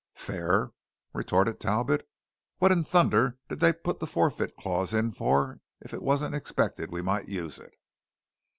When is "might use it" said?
7.03-7.73